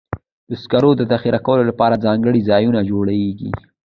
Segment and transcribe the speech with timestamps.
[0.49, 3.49] د سکرو ذخیره کولو لپاره ځانګړي ځایونه جوړېږي.